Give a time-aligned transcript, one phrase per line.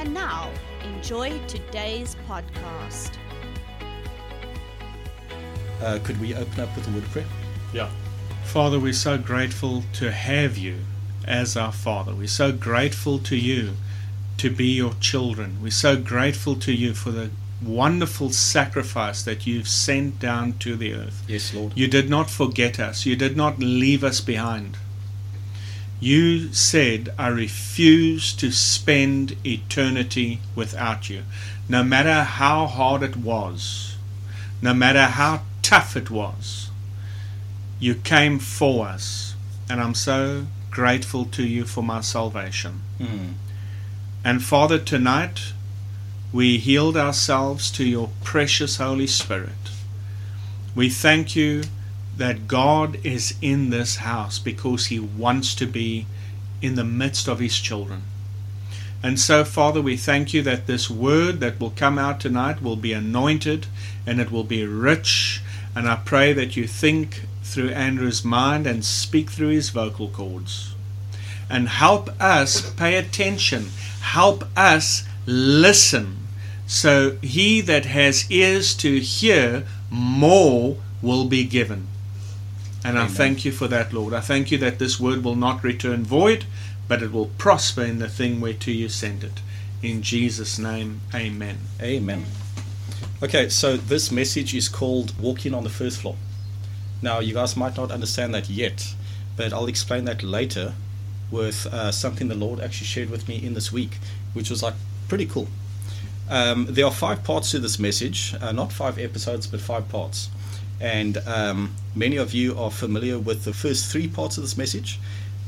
[0.00, 0.50] And now,
[0.82, 3.18] enjoy today's podcast.
[5.82, 7.26] Uh, could we open up with a word of prayer?
[7.74, 7.90] Yeah.
[8.44, 10.78] Father, we're so grateful to have you
[11.26, 12.14] as our Father.
[12.14, 13.74] We're so grateful to you
[14.38, 15.58] to be your children.
[15.62, 17.28] We're so grateful to you for the
[17.62, 21.22] wonderful sacrifice that you've sent down to the earth.
[21.28, 21.74] Yes, Lord.
[21.76, 24.78] You did not forget us, you did not leave us behind.
[26.00, 31.24] You said, I refuse to spend eternity without you.
[31.68, 33.96] No matter how hard it was,
[34.62, 36.70] no matter how tough it was,
[37.78, 39.34] you came for us.
[39.68, 42.80] And I'm so grateful to you for my salvation.
[42.98, 43.34] Mm.
[44.24, 45.52] And Father, tonight
[46.32, 49.70] we yield ourselves to your precious Holy Spirit.
[50.74, 51.64] We thank you
[52.20, 56.04] that God is in this house because He wants to be
[56.60, 58.02] in the midst of His children.
[59.02, 62.76] And so, Father, we thank you that this word that will come out tonight will
[62.76, 63.68] be anointed
[64.06, 65.40] and it will be rich.
[65.74, 70.74] And I pray that you think through Andrew's mind and speak through his vocal cords.
[71.48, 73.70] And help us pay attention.
[74.02, 76.18] Help us listen.
[76.66, 81.86] So he that has ears to hear, more will be given.
[82.84, 84.14] And I thank you for that, Lord.
[84.14, 86.46] I thank you that this word will not return void,
[86.88, 89.42] but it will prosper in the thing whereto you send it.
[89.82, 91.58] In Jesus' name, amen.
[91.80, 92.24] Amen.
[93.22, 96.16] Okay, so this message is called Walking on the First Floor.
[97.02, 98.94] Now, you guys might not understand that yet,
[99.36, 100.74] but I'll explain that later
[101.30, 103.98] with uh, something the Lord actually shared with me in this week,
[104.32, 104.74] which was like
[105.08, 105.48] pretty cool.
[106.28, 110.30] Um, there are five parts to this message, uh, not five episodes, but five parts.
[110.80, 114.98] And um, many of you are familiar with the first three parts of this message,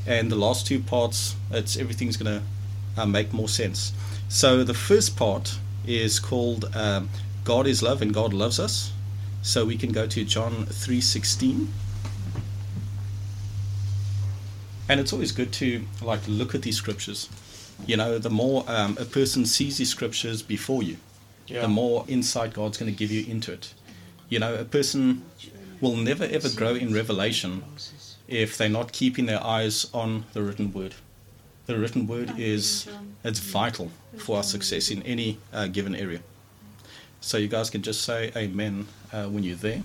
[0.07, 3.93] and the last two parts, it's everything's going to uh, make more sense.
[4.29, 7.09] So the first part is called um,
[7.45, 8.93] God is love and God loves us.
[9.43, 11.67] So we can go to John 3:16.
[14.89, 17.29] And it's always good to like look at these scriptures.
[17.87, 20.99] You know, the more um, a person sees these scriptures before you,
[21.49, 23.75] the more insight God's going to give you into it.
[24.29, 25.25] You know, a person
[25.81, 27.65] will never ever grow in revelation
[28.29, 30.95] if they're not keeping their eyes on the written word.
[31.67, 32.89] The written word is
[33.25, 36.21] it's vital for our success in any uh, given area.
[37.21, 39.83] So you guys can just say amen uh, when you're there.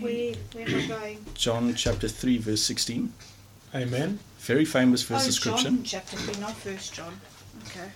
[0.00, 1.26] Where, where am I going?
[1.34, 3.12] John chapter 3 verse 16.
[3.74, 4.18] Amen.
[4.40, 5.64] Very famous verse oh, of scripture.
[5.64, 7.12] John chapter 3, not First John.
[7.66, 7.88] Okay.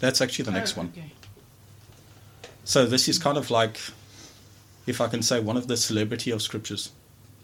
[0.00, 0.92] That's actually the next one.
[2.64, 3.78] So this is kind of like
[4.86, 6.90] if I can say one of the celebrity of scriptures.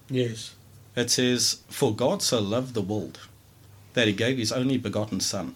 [0.09, 0.55] Yes.
[0.95, 3.19] It says, For God so loved the world,
[3.95, 5.55] that he gave his only begotten Son,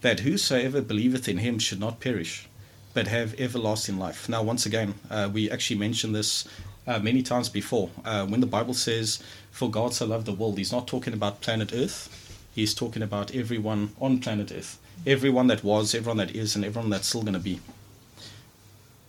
[0.00, 2.48] that whosoever believeth in him should not perish,
[2.94, 4.28] but have everlasting life.
[4.28, 6.46] Now, once again, uh, we actually mentioned this
[6.86, 7.90] uh, many times before.
[8.04, 11.40] Uh, when the Bible says, For God so loved the world, he's not talking about
[11.40, 12.08] planet Earth,
[12.54, 14.78] he's talking about everyone on planet Earth.
[15.06, 17.60] Everyone that was, everyone that is, and everyone that's still going to be.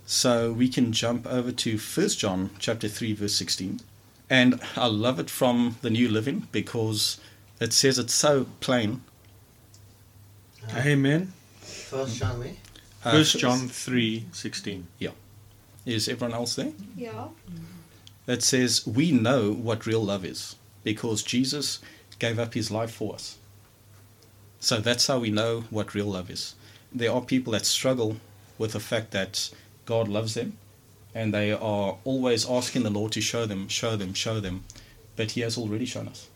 [0.07, 3.81] So we can jump over to 1 John chapter 3 verse 16.
[4.29, 7.19] And I love it from the New Living because
[7.59, 9.01] it says it's so plain.
[10.73, 11.34] Amen.
[11.59, 12.53] First John where?
[13.03, 14.88] Uh, First John three sixteen.
[15.85, 16.74] Is everyone else there?
[16.97, 17.29] Yeah.
[18.28, 21.79] It says, We know what real love is because Jesus
[22.19, 23.38] gave up his life for us.
[24.59, 26.56] So that's how we know what real love is.
[26.91, 28.18] There are people that struggle
[28.57, 29.50] with the fact that
[29.88, 30.57] God loves them
[31.16, 34.66] and they are always asking the Lord to show them, show them, show them.
[35.16, 36.30] But he has already shown us.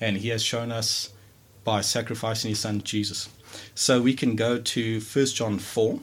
[0.00, 1.10] And he has shown us
[1.62, 3.28] by sacrificing his son Jesus.
[3.74, 6.00] So we can go to 1 John 4.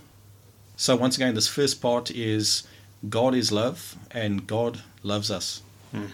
[0.75, 2.67] So once again, this first part is
[3.09, 5.63] God is love and God loves us.
[5.91, 6.05] Hmm.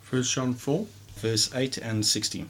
[0.00, 0.86] First John four.
[1.18, 2.48] Verse 8 and 16.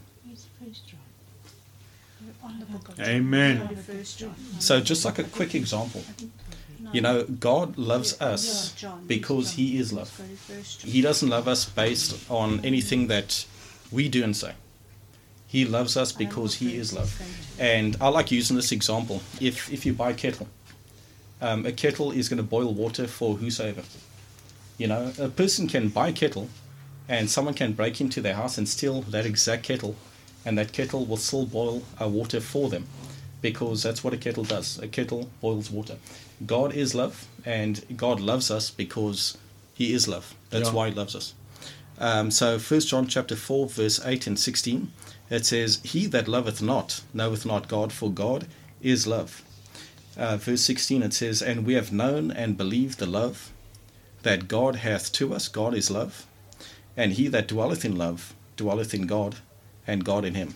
[3.00, 3.76] Amen.
[3.76, 4.34] First John.
[4.58, 6.02] So, just like a quick example,
[6.92, 8.74] you know, God loves us
[9.06, 10.10] because He is love.
[10.84, 13.46] He doesn't love us based on anything that
[13.90, 14.52] we do and say.
[15.46, 17.10] He loves us because He is love.
[17.58, 19.22] And I like using this example.
[19.40, 20.48] If, if you buy a kettle
[21.40, 23.82] Um, a kettle is going to boil water for whosoever.
[24.76, 26.48] You know, a person can buy a kettle,
[27.08, 29.94] and someone can break into their house and steal that exact kettle,
[30.44, 32.84] and that kettle will still boil uh, water for them,
[33.40, 34.78] because that's what a kettle does.
[34.82, 35.96] A kettle boils water.
[36.46, 39.36] God is love, and God loves us because
[39.74, 40.34] He is love.
[40.50, 40.74] That's Yeah.
[40.74, 41.34] why He loves us.
[41.98, 44.92] Um, so, First John chapter four, verse eight and sixteen,
[45.30, 48.46] it says, "He that loveth not knoweth not God, for God
[48.80, 49.42] is love."
[50.16, 53.50] Uh, verse sixteen, it says, "And we have known and believed the love
[54.22, 55.48] that God hath to us.
[55.48, 56.26] God is love,
[56.96, 59.36] and he that dwelleth in love dwelleth in God,
[59.86, 60.54] and God in him."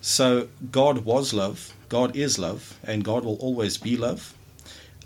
[0.00, 4.34] So, God was love, God is love, and God will always be love.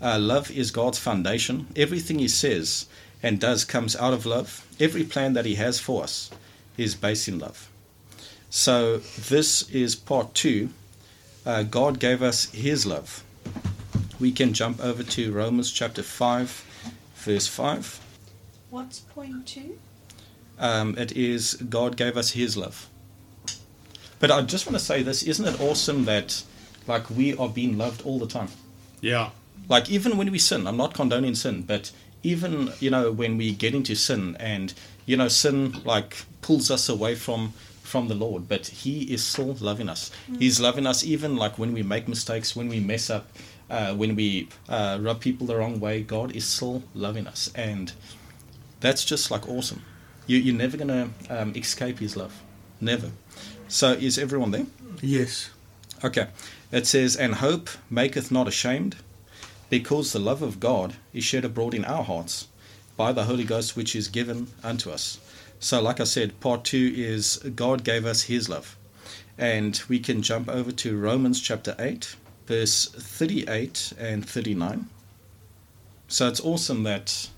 [0.03, 1.67] Uh, love is God's foundation.
[1.77, 2.87] Everything He says
[3.23, 4.67] and does comes out of love.
[4.77, 6.29] Every plan that He has for us
[6.77, 7.69] is based in love.
[8.49, 10.69] So, this is part two.
[11.45, 13.23] Uh, God gave us His love.
[14.19, 16.65] We can jump over to Romans chapter 5,
[17.15, 17.99] verse 5.
[18.71, 19.79] What's point two?
[20.59, 22.89] Um, it is God gave us His love.
[24.19, 26.43] But I just want to say this isn't it awesome that,
[26.87, 28.49] like, we are being loved all the time?
[28.99, 29.29] Yeah.
[29.69, 31.91] Like even when we sin i'm not condoning sin but
[32.23, 34.73] even you know when we get into sin and
[35.05, 39.55] you know sin like pulls us away from from the lord but he is still
[39.59, 40.09] loving us.
[40.39, 43.27] He's loving us even like when we make mistakes when we mess up
[43.69, 47.51] uh, when we uh, rub people the wrong way god is still loving us.
[47.53, 47.93] And
[48.79, 49.83] that's just like awesome.
[50.27, 52.41] You, you're never gonna um, escape his love.
[52.81, 53.11] Never.
[53.67, 54.65] So is everyone there?
[55.01, 55.49] Yes.
[56.03, 56.27] Okay.
[56.71, 58.95] It says, And hope maketh not ashamed,
[59.69, 62.47] because the love of God is shed abroad in our hearts
[62.95, 65.19] by the Holy Ghost which is given unto us.
[65.59, 68.77] So, like I said, part two is God gave us his love.
[69.37, 72.15] And we can jump over to Romans chapter 8,
[72.45, 74.89] verse 38 and 39.
[76.07, 77.29] So, it's awesome that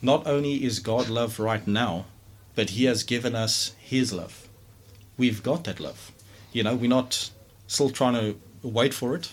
[0.00, 2.06] not only is God love right now,
[2.54, 4.48] but he has given us his love.
[5.16, 6.10] We've got that love.
[6.52, 7.30] You know, we're not
[7.66, 9.32] still trying to wait for it.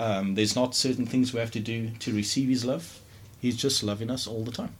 [0.00, 3.00] Um, there's not certain things we have to do to receive His love.
[3.38, 4.74] He's just loving us all the time,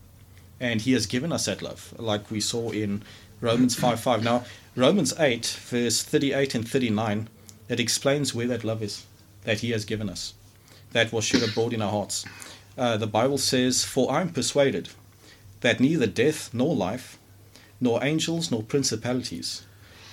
[0.58, 3.02] and He has given us that love, like we saw in
[3.42, 4.24] Romans five five.
[4.24, 4.44] Now,
[4.74, 7.28] Romans eight verse thirty eight and thirty nine,
[7.68, 9.04] it explains where that love is
[9.44, 10.32] that He has given us,
[10.92, 12.24] that was shed abroad in our hearts.
[12.78, 14.88] Uh, the Bible says, "For I am persuaded
[15.60, 17.18] that neither death nor life,
[17.78, 19.66] nor angels nor principalities,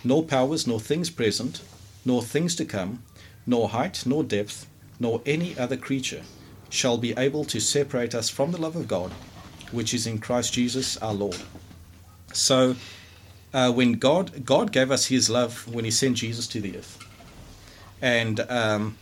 [0.03, 1.62] nor powers nor things present."
[2.06, 3.03] nor things to come,
[3.45, 4.65] nor height, nor depth,
[4.99, 6.23] nor any other creature
[6.69, 9.11] shall be able to separate us from the love of God,
[9.71, 11.38] which is in Christ Jesus our Lord.
[12.33, 12.75] So,
[13.53, 16.99] uh, when God God gave us His love when He sent Jesus to the earth,
[18.01, 18.97] and um,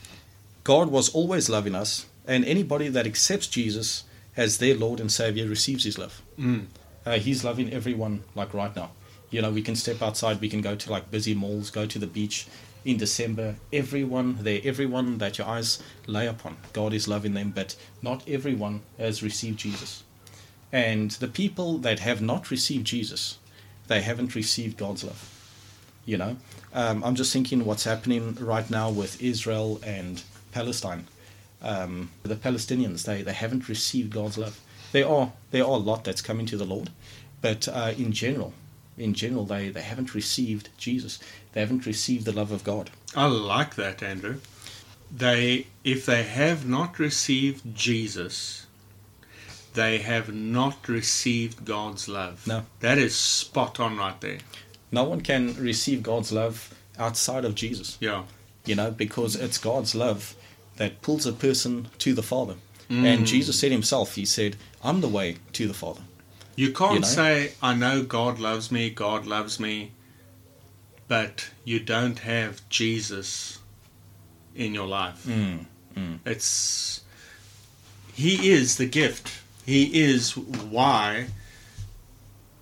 [0.63, 4.03] God was always loving us, and anybody that accepts Jesus
[4.38, 6.21] as their Lord and Savior receives His love.
[6.38, 6.65] Mm.
[7.06, 8.89] Uh, he's loving everyone like right now.
[9.36, 12.00] You know, we can step outside, we can go to like busy malls, go to
[12.00, 12.48] the beach
[12.86, 13.56] in December.
[13.74, 18.84] Everyone there, everyone that your eyes lay upon, God is loving them, but not everyone
[18.98, 20.04] has received Jesus.
[20.72, 23.38] And the people that have not received Jesus,
[23.88, 25.30] they haven't received God's love.
[26.06, 26.38] You know,
[26.74, 30.24] um, I'm just thinking what's happening right now with Israel and
[30.54, 31.08] Palestine.
[31.62, 34.62] Um, the Palestinians, they, they haven't received God's love.
[34.94, 36.89] There are there are a lot that's coming to the Lord,
[37.42, 38.54] but uh, in general,
[38.98, 41.20] in general, they, they haven't received Jesus.
[41.54, 42.90] They haven't received the love of God.
[43.16, 44.40] I like that, Andrew.
[45.16, 48.66] They, if they have not received Jesus,
[49.74, 52.48] they have not received God's love.
[52.48, 52.66] No.
[52.80, 54.40] That is spot on right there.
[54.92, 57.98] No one can receive God's love outside of Jesus.
[58.00, 58.24] Yeah.
[58.66, 60.36] You know, because it's God's love
[60.78, 62.56] that pulls a person to the Father.
[62.90, 63.25] And mm.
[63.25, 66.02] Jesus said himself, He said, "I'm the way to the Father."
[66.55, 67.07] You can't You know?
[67.07, 69.91] say, I know God loves me, God loves me,
[71.07, 73.59] but you don't have Jesus
[74.55, 75.25] in your life.
[75.27, 76.19] Mm, mm.
[76.25, 77.01] It's
[78.13, 79.31] He is the gift.
[79.65, 81.27] He is why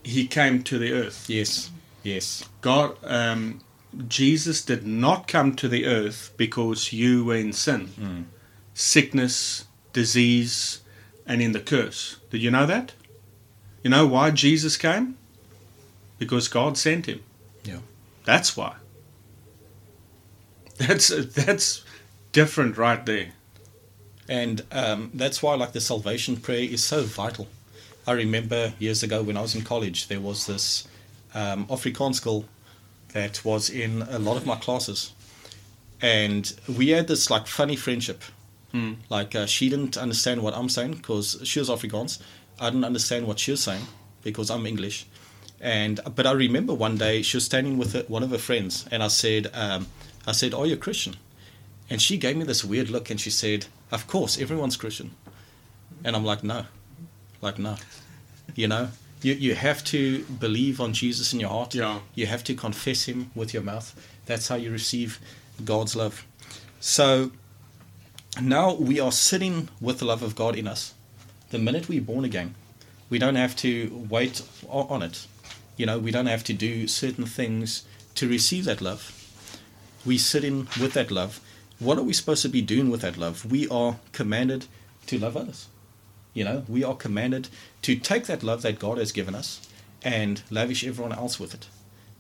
[0.04, 1.26] He came to the earth.
[1.30, 1.70] Yes,
[2.02, 3.62] yes, God, um,
[4.08, 8.24] Jesus did not come to the earth because you were in sin, Mm.
[8.74, 10.82] sickness, disease,
[11.28, 12.18] and in the curse.
[12.32, 12.94] Did you know that?
[13.84, 15.18] You know why Jesus came?
[16.18, 17.22] Because God sent him.
[17.64, 17.80] Yeah.
[18.24, 18.76] That's why.
[20.78, 21.84] That's that's
[22.32, 23.34] different right there.
[24.28, 27.48] and um, that's why, like the salvation prayer, is so vital.
[28.08, 30.88] I remember years ago when I was in college, there was this
[31.34, 32.46] um, Afrikaans school
[33.14, 35.14] that was in a lot of my classes,
[36.02, 38.24] and we had this like funny friendship.
[38.74, 38.96] Mm.
[39.10, 42.20] Like uh, she didn't understand what I'm saying because she was Afrikaans.
[42.64, 43.86] I didn't understand what she was saying
[44.24, 45.06] because I'm English.
[45.60, 48.86] And but I remember one day she was standing with her, one of her friends,
[48.92, 49.88] and I said, um,
[50.26, 51.16] I said, "Are you a Christian?"
[51.90, 55.12] And she gave me this weird look, and she said, "Of course, everyone's Christian."
[56.04, 56.66] And I'm like, "No,
[57.42, 57.76] like no,
[58.56, 58.90] you know."
[59.22, 61.74] You, you have to believe on Jesus in your heart.
[61.74, 62.00] Yeah.
[62.14, 63.96] You have to confess Him with your mouth.
[64.26, 65.18] That's how you receive
[65.64, 66.26] God's love.
[66.82, 67.32] So
[68.42, 70.94] now we are sitting with the love of God in us.
[71.54, 72.56] The minute we're born again,
[73.12, 75.28] we don't have to wait on it.
[75.78, 77.84] You know, we don't have to do certain things
[78.16, 79.14] to receive that love.
[80.04, 81.42] We sit in with that love.
[81.78, 83.46] What are we supposed to be doing with that love?
[83.46, 84.66] We are commanded
[85.06, 85.68] to love others.
[86.34, 87.50] You know, we are commanded
[87.84, 89.62] to take that love that God has given us
[90.02, 91.68] and lavish everyone else with it.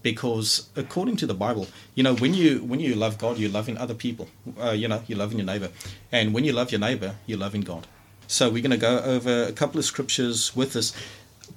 [0.03, 3.79] Because according to the Bible, you know, when you when you love God, you're loving
[3.79, 4.27] other people.
[4.61, 5.69] Uh, you know, you're loving your neighbor,
[6.11, 7.87] and when you love your neighbor, you're loving God.
[8.27, 10.93] So we're going to go over a couple of scriptures with this.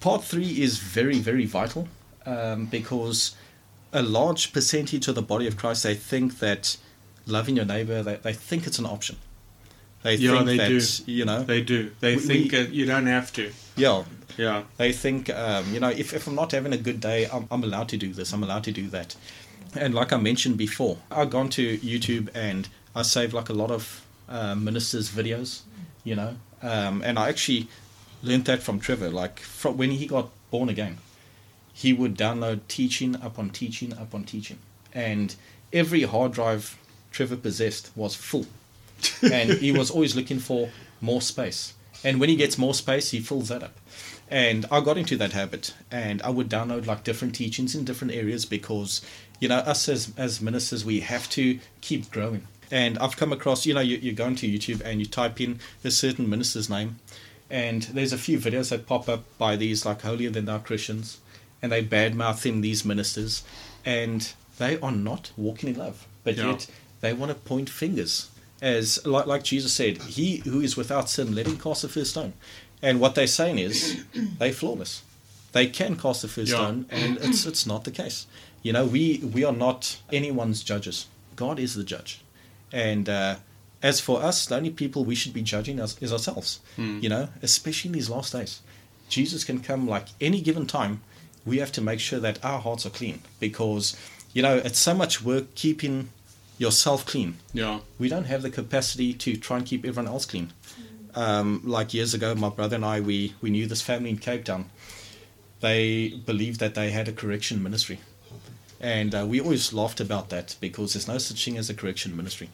[0.01, 1.89] Part three is very very vital
[2.27, 3.35] um, because
[3.93, 6.77] a large percentage of the body of Christ they think that
[7.27, 9.17] loving your neighbor they, they think it's an option.
[10.03, 11.13] They Yeah, think they that do.
[11.13, 11.91] you know They do.
[12.01, 13.51] They We- think we- you don't have to.
[13.77, 14.05] yeah
[14.37, 14.65] Yeah.
[14.77, 17.65] they think, um, you know, if, if I'm not having a good day, I'm, I'm
[17.65, 19.17] allowed to do this, I'm allowed to do that.
[19.75, 23.71] And like I mentioned before, I've gone to YouTube and I save like a lot
[23.71, 25.61] of uh, ministers' videos,
[26.05, 27.69] you know, um, and I actually
[28.23, 29.11] learned that from Trevor.
[29.11, 30.99] Like from when he got born again,
[31.73, 34.59] he would download teaching upon teaching upon teaching,
[34.93, 35.35] and
[35.73, 36.79] every hard drive
[37.11, 38.47] Trevor possessed was full,
[39.23, 40.71] and he was always looking for
[41.01, 41.75] more space.
[42.05, 43.77] And when he gets more space, he fills that up.
[44.29, 48.13] And I got into that habit, and I would download like different teachings in different
[48.13, 49.01] areas because,
[49.41, 52.47] you know, us as as ministers, we have to keep growing.
[52.71, 55.61] And I've come across, you know, you, you go into YouTube and you type in
[55.85, 56.97] a certain minister's name,
[57.49, 61.19] and there's a few videos that pop up by these like holier than thou Christians,
[61.63, 63.45] and they badmouth badmouthing these ministers,
[63.85, 66.51] and they are not walking in love, but Yeah.
[66.51, 66.67] yet
[67.01, 68.31] they want to point fingers,
[68.61, 72.11] as like like Jesus said, "He who is without sin, let him cast the first
[72.11, 72.33] stone."
[72.83, 74.03] And what they're saying is,
[74.39, 75.03] they're flawless.
[75.53, 76.57] They can cast the first Yeah.
[76.57, 78.27] stone, and it's it's not the case.
[78.63, 81.07] You know, we we are not anyone's judges.
[81.37, 82.21] God is the judge,
[82.73, 83.37] and uh,
[83.83, 86.61] as for us, the only people we should be judging is, is ourselves.
[86.77, 88.61] You know, especially in these last days,
[89.09, 91.01] Jesus can come like any given time.
[91.45, 93.97] We have to make sure that our hearts are clean because
[94.33, 96.11] you know it's so much work keeping
[96.59, 97.81] yourself clean Yeah.
[97.99, 100.53] we don't have the capacity to try and keep everyone else clean.
[101.15, 104.45] Um, like years ago, my brother and I, we, we knew this family in Cape
[104.45, 104.69] Town.
[105.61, 108.01] They believed that they had a correction ministry.
[108.81, 112.17] And uh, we always laughed about that because there's no such thing as a correction
[112.17, 112.51] ministry,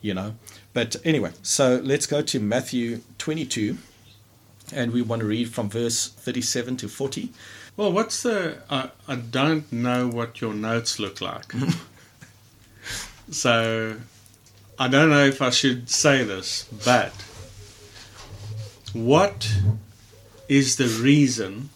[0.00, 0.34] you know.
[0.72, 3.78] But anyway, so let's go to Matthew 22,
[4.72, 7.30] and we want to read from verse 37 to 40.
[7.76, 8.58] Well, what's the?
[8.70, 11.52] I I don't know what your notes look like.
[13.30, 13.96] so,
[14.78, 17.12] I don't know if I should say this, but
[18.92, 19.52] what
[20.48, 21.70] is the reason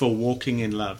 [0.00, 0.98] for walking in love?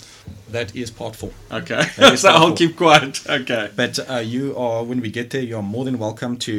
[0.50, 1.32] That is part four.
[1.50, 1.82] Okay,
[2.16, 2.56] so I'll helpful.
[2.56, 3.14] keep quiet.
[3.28, 3.70] Okay.
[3.74, 6.54] But uh, you are, when we get there, you are more than welcome to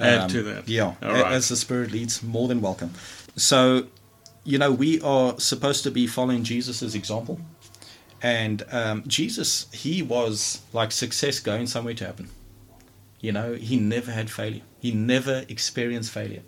[0.00, 0.68] um, Add to that.
[0.68, 1.32] Yeah, All a- right.
[1.32, 2.90] as the Spirit leads, more than welcome.
[3.36, 3.86] So,
[4.44, 7.38] you know, we are supposed to be following Jesus' example.
[8.22, 12.28] And um, Jesus, he was like success going somewhere to happen.
[13.20, 16.42] You know, he never had failure, he never experienced failure.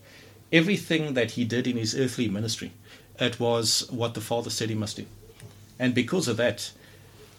[0.53, 2.71] Everything that he did in his earthly ministry,
[3.19, 5.07] it was what the Father said he must do.
[5.79, 6.73] And because of that,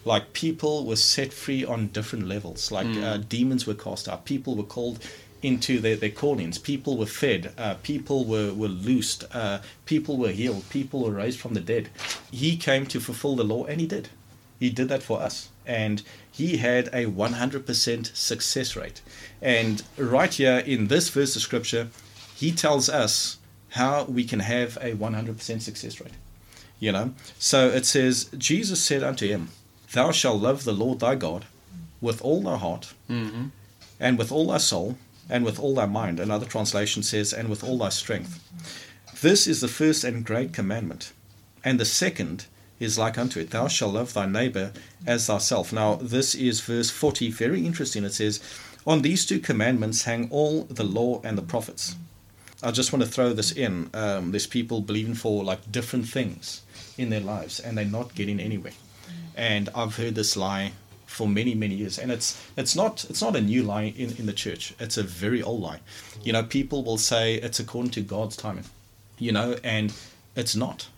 [0.04, 2.72] like people were set free on different levels.
[2.72, 5.00] Like uh, demons were cast out, people were called
[5.42, 10.30] into their, their callings, people were fed, uh, people were, were loosed, uh, people were
[10.30, 11.90] healed, people were raised from the dead.
[12.30, 14.08] He came to fulfill the law, and he did.
[14.58, 15.50] He did that for us.
[15.64, 16.02] And
[16.32, 19.00] he had a 100% success rate.
[19.40, 21.88] And right here in this verse of scripture,
[22.34, 23.38] he tells us
[23.70, 26.14] how we can have a 100% success rate.
[26.80, 29.48] You know, so it says, Jesus said unto him,
[29.92, 31.44] Thou shalt love the Lord thy God
[32.00, 33.46] with all thy heart, Mm-hmm.
[33.98, 34.96] and with all thy soul,
[35.28, 36.20] and with all thy mind.
[36.20, 38.38] Another translation says, and with all thy strength.
[39.20, 41.12] This is the first and great commandment.
[41.64, 42.46] And the second
[42.78, 44.72] is like unto it, Thou shalt love thy neighbor
[45.04, 45.72] as thyself.
[45.72, 48.04] Now, this is verse 40, very interesting.
[48.04, 48.40] It says,
[48.86, 51.96] On these two commandments hang all the law and the prophets.
[52.62, 53.90] I just want to throw this in.
[53.94, 56.62] Um, there's people believing for like different things
[56.98, 58.72] in their lives, and they're not getting anywhere.
[58.72, 59.12] Mm.
[59.36, 60.72] And I've heard this lie
[61.08, 64.26] for many many years and it's it's not it's not a new lie in, in
[64.26, 64.74] the church.
[64.78, 65.80] It's a very old lie.
[66.22, 68.66] You know people will say it's according to god's timing
[69.18, 69.92] you know and
[70.36, 70.88] it's not.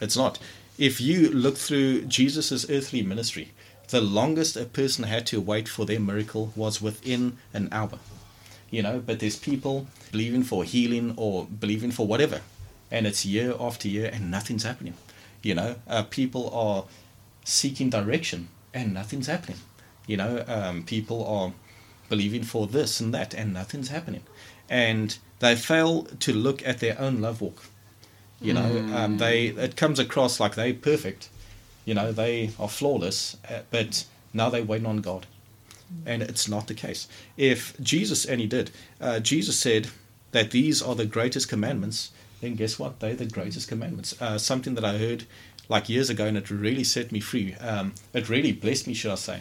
[0.00, 0.38] It's not.
[0.78, 3.52] If you look through jesus' earthly ministry
[3.88, 7.98] the longest a person had to wait for their miracle was within an hour.
[8.70, 12.40] You know but there's people believing for healing or believing for whatever
[12.90, 14.94] and it's year after year and nothing's happening
[15.42, 16.84] you know uh, people are
[17.44, 19.58] seeking direction and nothing's happening.
[20.06, 21.52] You know, um, people are
[22.08, 24.22] believing for this and that, and nothing's happening.
[24.68, 27.64] And they fail to look at their own love walk.
[28.40, 28.92] You know, mm.
[28.92, 31.28] um, they it comes across like they're perfect.
[31.84, 35.26] You know, they are flawless, uh, but now they're waiting on God,
[36.04, 37.06] and it's not the case.
[37.36, 38.70] If Jesus and he did,
[39.00, 39.88] uh, Jesus said
[40.32, 42.10] that these are the greatest commandments.
[42.42, 42.98] Then guess what?
[42.98, 44.20] They're the greatest commandments.
[44.20, 45.26] Uh, something that I heard
[45.68, 47.54] like years ago, and it really set me free.
[47.54, 49.40] Um, it really blessed me, should I say,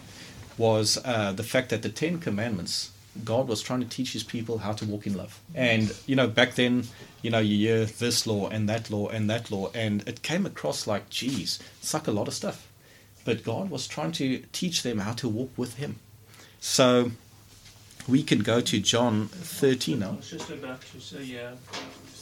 [0.56, 2.92] was uh, the fact that the Ten Commandments,
[3.26, 5.40] God was trying to teach His people how to walk in love.
[5.56, 6.84] And you know, back then,
[7.24, 10.46] you know, you hear this law and that law and that law, and it came
[10.46, 11.58] across like, geez,
[11.92, 12.68] like a lot of stuff.
[13.26, 15.96] But God was trying to teach them how to walk with Him.
[16.60, 17.14] So
[18.08, 20.12] we can go to John 13 now.
[20.12, 21.52] I was just about to say, yeah,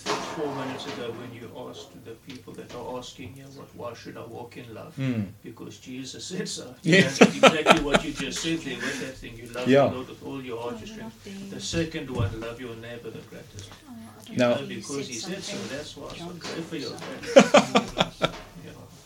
[0.07, 4.17] four minutes ago when you asked the people that are asking you, what, why should
[4.17, 4.95] I walk in love?
[4.97, 5.27] Mm.
[5.43, 6.73] Because Jesus said so.
[6.83, 7.01] Yeah.
[7.01, 9.37] That's exactly what you just said there with that thing.
[9.37, 9.87] You love yeah.
[9.87, 11.49] the Lord with all your heart, your strength.
[11.49, 13.69] The second one, love your neighbor the greatest.
[13.89, 13.93] Oh,
[14.31, 14.55] you no.
[14.55, 15.57] know, because he said so.
[15.75, 16.09] That's why.
[16.09, 16.91] I So pray for your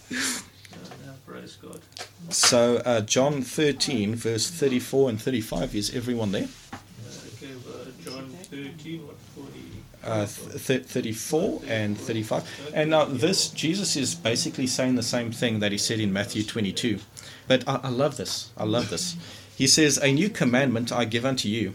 [0.09, 0.27] yeah.
[1.25, 1.79] praise God.
[2.29, 6.47] So uh, John 13, verse 34 and 35, is everyone there?
[6.71, 6.77] Uh,
[7.35, 9.59] okay, uh, John 13, what, 40?
[10.03, 12.72] Uh, th- 34 and 35.
[12.74, 16.43] And now, this, Jesus is basically saying the same thing that he said in Matthew
[16.43, 17.00] 22.
[17.48, 18.51] But I, I love this.
[18.57, 19.15] I love this.
[19.57, 21.74] He says, A new commandment I give unto you,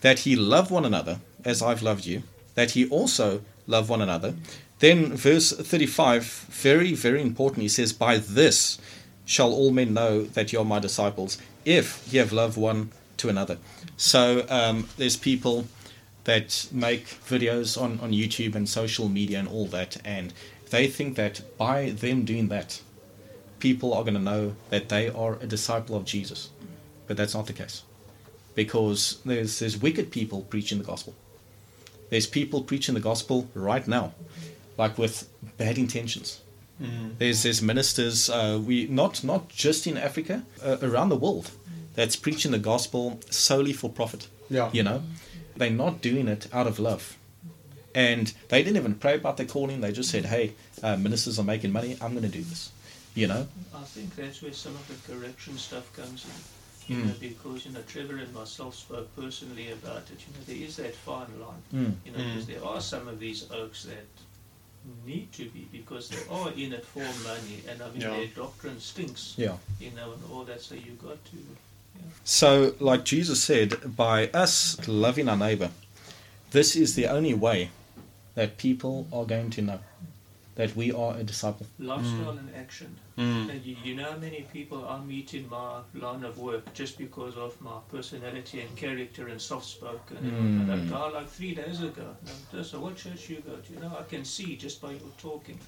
[0.00, 2.22] that ye love one another as I've loved you,
[2.54, 4.34] that ye also love one another.
[4.78, 8.78] Then, verse 35, very, very important, he says, By this
[9.24, 13.28] shall all men know that you are my disciples, if ye have loved one to
[13.28, 13.58] another.
[13.96, 15.66] So, um, there's people
[16.30, 20.32] that make videos on, on YouTube and social media and all that, and
[20.70, 22.80] they think that by them doing that,
[23.58, 26.50] people are going to know that they are a disciple of Jesus.
[27.08, 27.82] But that's not the case.
[28.54, 31.16] Because there's, there's wicked people preaching the gospel.
[32.10, 34.14] There's people preaching the gospel right now,
[34.78, 36.40] like with bad intentions.
[36.80, 37.18] Mm.
[37.18, 41.50] There's there's ministers uh, we not not just in Africa uh, around the world
[41.94, 44.28] that's preaching the gospel solely for profit.
[44.48, 45.02] Yeah, you know,
[45.60, 47.16] they're not doing it out of love.
[47.94, 49.80] And they didn't even pray about their calling.
[49.80, 51.96] They just said, hey, uh, ministers are making money.
[52.00, 52.72] I'm going to do this.
[53.14, 53.46] You know?
[53.74, 56.94] I think that's where some of the correction stuff comes in.
[56.94, 57.06] You mm.
[57.06, 60.18] know, because, you know, Trevor and myself spoke personally about it.
[60.26, 61.62] You know, there is that fine line.
[61.74, 61.94] Mm.
[62.04, 62.54] You know, because mm.
[62.54, 64.06] there are some of these oaks that
[65.04, 68.16] need to be because they are in it for money and I mean yeah.
[68.16, 69.34] their doctrine stinks.
[69.36, 69.56] Yeah.
[69.78, 70.62] You know, and all that.
[70.62, 71.36] So you've got to
[72.24, 75.70] so, like Jesus said, by us loving our neighbor,
[76.50, 77.70] this is the only way
[78.34, 79.80] that people are going to know
[80.56, 81.66] that we are a disciple.
[81.78, 82.38] Lifestyle mm.
[82.38, 82.94] and action.
[83.16, 83.64] Mm.
[83.64, 87.36] You, you, know how many people I meet in my line of work just because
[87.36, 90.18] of my personality and character and soft spoken.
[90.18, 90.70] Mm.
[90.70, 92.14] And a guy like three days ago,
[92.62, 93.72] so what church you go to?
[93.72, 95.58] You know, I can see just by your talking.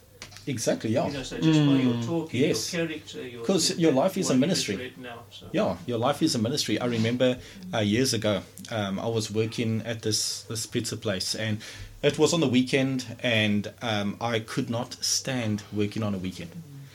[0.46, 1.06] Exactly, yeah.
[1.06, 1.66] You know, so just mm.
[1.66, 2.72] by your talking, yes.
[2.72, 4.92] your character, because your, your life is a ministry.
[4.96, 5.46] Now, so.
[5.52, 6.80] Yeah, your life is a ministry.
[6.80, 7.38] I remember
[7.72, 11.58] uh, years ago, um, I was working at this this pizza place, and
[12.02, 16.50] it was on the weekend, and um, I could not stand working on a weekend.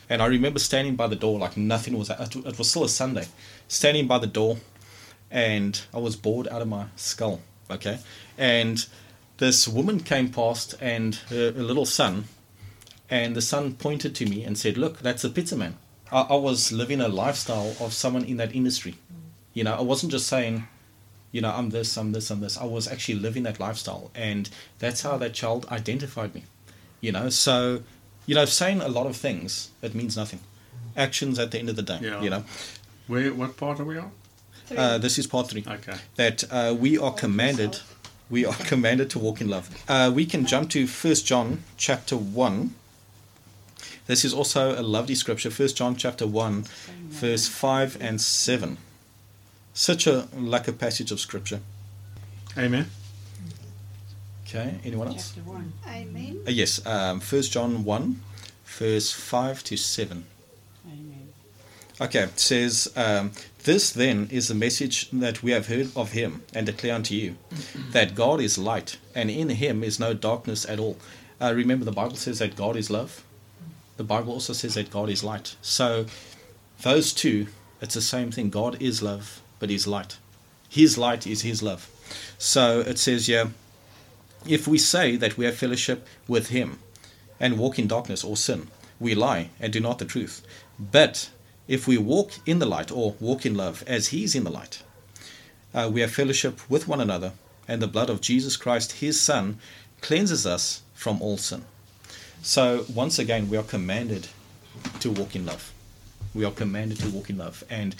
[0.09, 2.09] And I remember standing by the door like nothing was.
[2.09, 3.27] It was still a Sunday,
[3.69, 4.57] standing by the door,
[5.31, 7.39] and I was bored out of my skull.
[7.71, 7.99] Okay,
[8.37, 8.85] and
[9.37, 12.25] this woman came past, and her, her little son
[13.09, 15.77] and the son pointed to me and said, Look, that's a pizza man.
[16.11, 18.95] I, I was living a lifestyle of someone in that industry.
[19.53, 20.67] You know, I wasn't just saying,
[21.31, 22.57] you know, I'm this, I'm this, I'm this.
[22.57, 24.11] I was actually living that lifestyle.
[24.15, 26.43] And that's how that child identified me.
[27.01, 27.83] You know, so,
[28.25, 30.39] you know, saying a lot of things, it means nothing.
[30.95, 32.21] Actions at the end of the day, yeah.
[32.21, 32.43] you know.
[33.07, 34.11] Where, what part are we on?
[34.75, 35.63] Uh, this is part three.
[35.67, 35.95] Okay.
[36.15, 37.79] That uh, we are commanded,
[38.29, 39.69] we are commanded to walk in love.
[39.87, 42.73] Uh, we can jump to First John chapter one,
[44.07, 46.63] this is also a lovely scripture, 1 John chapter 1,
[47.09, 48.77] verse 5 and 7.
[49.73, 51.59] Such a like a passage of scripture.
[52.57, 52.89] Amen.
[54.45, 55.33] Okay, anyone else?
[55.35, 55.73] Chapter 1.
[55.89, 56.39] Amen.
[56.47, 58.21] Uh, yes, um, 1 John 1,
[58.65, 60.25] verse 5 to 7.
[60.87, 61.27] Amen.
[61.99, 66.43] Okay, it says, um, This then is the message that we have heard of him
[66.53, 67.35] and declare unto you,
[67.91, 70.97] that God is light, and in him is no darkness at all.
[71.41, 73.23] Uh, remember, the Bible says that God is love.
[73.97, 75.55] The Bible also says that God is light.
[75.61, 76.05] So,
[76.83, 77.47] those two,
[77.81, 78.51] it's the same thing.
[78.51, 80.17] God is love, but He's light.
[80.69, 81.89] His light is His love.
[82.37, 83.51] So, it says here,
[84.45, 86.79] if we say that we have fellowship with Him
[87.39, 88.67] and walk in darkness or sin,
[88.99, 90.45] we lie and do not the truth.
[90.79, 91.29] But
[91.67, 94.51] if we walk in the light or walk in love as He is in the
[94.51, 94.83] light,
[95.73, 97.33] uh, we have fellowship with one another,
[97.67, 99.59] and the blood of Jesus Christ, His Son,
[100.01, 101.65] cleanses us from all sin.
[102.41, 104.27] So, once again, we are commanded
[104.99, 105.73] to walk in love.
[106.33, 107.63] We are commanded to walk in love.
[107.69, 107.95] And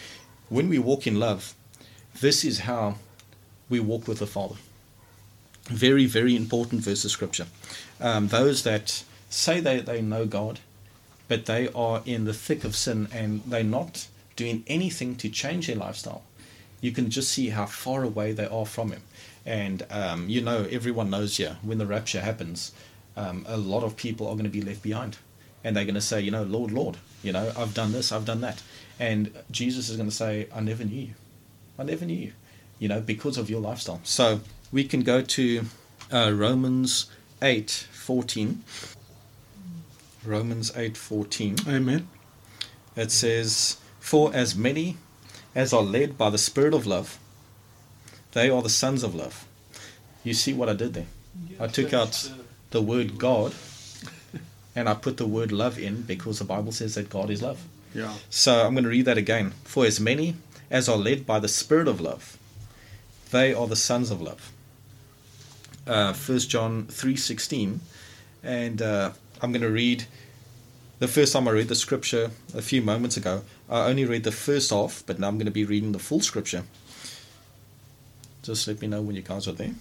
[0.50, 1.54] when we walk in love,
[2.20, 2.96] this is how
[3.70, 4.56] we walk with the Father.
[5.66, 7.48] Very, very important verse of Scripture.
[8.00, 10.60] Um, those that say they, they know God,
[11.28, 15.68] but they are in the thick of sin and they're not doing anything to change
[15.68, 16.24] their lifestyle,
[16.80, 19.02] you can just see how far away they are from Him.
[19.46, 22.72] And um, you know, everyone knows here when the rapture happens,
[23.18, 25.18] um, a lot of people are going to be left behind.
[25.64, 28.26] And they're going to say, you know, Lord, Lord, you know, I've done this, I've
[28.26, 28.62] done that.
[29.00, 31.14] And Jesus is going to say, I never knew you.
[31.78, 32.34] I never knew you,
[32.80, 34.00] you know, because of your lifestyle.
[34.04, 34.40] So
[34.72, 35.66] we can go to
[36.12, 37.10] uh, Romans
[37.42, 38.64] 8 14.
[40.24, 41.58] Romans 8 14.
[41.68, 42.08] Amen.
[42.96, 44.98] It says, For as many
[45.54, 47.20] as are led by the Spirit of love,
[48.34, 49.46] they are the sons of love.
[50.24, 51.08] You see what I did there?
[51.60, 52.32] I took out
[52.72, 53.54] the word God
[54.76, 57.64] and I put the word love in because the Bible says that God is love.
[57.96, 58.14] Yeah.
[58.30, 59.54] So I'm going to read that again.
[59.64, 60.36] For as many
[60.70, 62.38] as are led by the Spirit of love,
[63.32, 64.52] they are the sons of love.
[65.88, 67.80] Uh, 1 John 3.16
[68.44, 70.06] and uh, I'm going to read
[71.00, 74.32] the first time I read the scripture a few moments ago I only read the
[74.34, 76.64] first half but now I'm going to be reading the full scripture
[78.42, 79.76] just let me know when you guys are there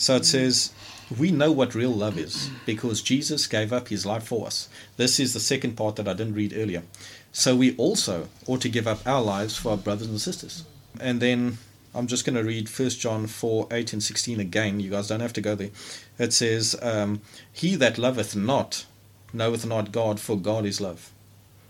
[0.00, 0.72] so it says
[1.18, 4.68] we know what real love is because Jesus gave up his life for us.
[4.96, 6.84] This is the second part that I didn't read earlier.
[7.32, 10.64] So we also ought to give up our lives for our brothers and sisters.
[10.98, 11.58] And then
[11.94, 14.80] I'm just going to read 1 John 4 8 and 16 again.
[14.80, 15.70] You guys don't have to go there.
[16.18, 17.20] It says, um,
[17.52, 18.86] He that loveth not
[19.34, 21.12] knoweth not God, for God is love.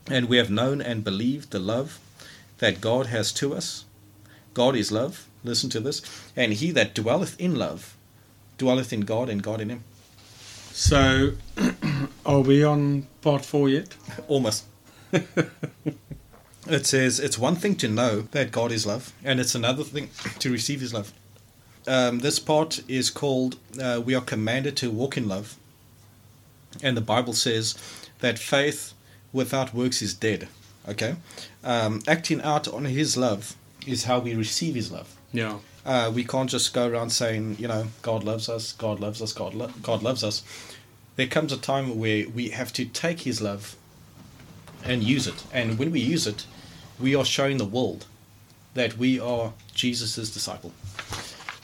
[0.07, 1.99] And we have known and believed the love
[2.59, 3.87] that God has to us.
[4.55, 5.27] God is love.
[5.43, 6.03] Listen to this.
[6.37, 7.97] And he that dwelleth in love
[8.61, 9.85] dwelleth in God and God in him.
[10.73, 11.33] So,
[12.27, 13.97] are we on part four yet?
[14.29, 14.67] Almost.
[15.13, 20.11] it says it's one thing to know that God is love, and it's another thing
[20.39, 21.13] to receive his love.
[21.89, 25.57] Um, this part is called uh, We Are Commanded to Walk in Love.
[26.83, 27.75] And the Bible says
[28.21, 28.93] that faith
[29.33, 30.49] without works is dead.
[30.87, 31.17] Okay?
[31.65, 35.17] Um, acting out on his love is how we receive his love.
[35.33, 35.59] Yeah.
[35.85, 39.33] Uh, we can't just go around saying, you know, God loves us, God loves us,
[39.33, 40.43] God, lo- God loves us.
[41.17, 43.77] There comes a time where we have to take His love
[44.85, 45.45] and use it.
[45.53, 46.47] And when we use it,
[46.99, 48.07] we are showing the world
[48.75, 50.73] that we are Jesus' disciple.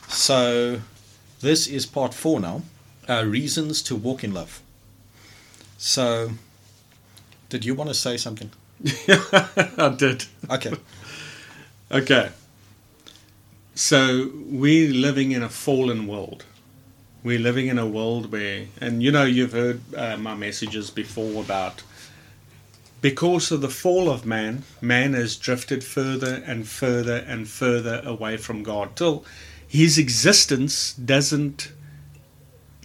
[0.09, 0.81] So,
[1.41, 2.63] this is part four now
[3.09, 4.63] uh, reasons to walk in love.
[5.79, 6.31] So,
[7.49, 8.51] did you want to say something?
[9.09, 10.25] I did.
[10.51, 10.75] Okay.
[11.89, 12.31] Okay.
[13.77, 16.47] So we're living in a fallen world.
[17.23, 21.43] We're living in a world where, and you know, you've heard uh, my messages before
[21.43, 21.83] about
[23.03, 28.39] because of the fall of man, man has drifted further and further and further away
[28.39, 29.27] from God till
[29.69, 31.71] his existence doesn't